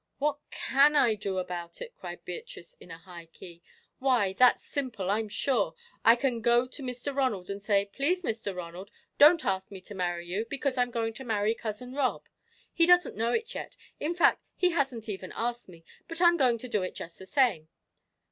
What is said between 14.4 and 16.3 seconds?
he hasn't even asked me, but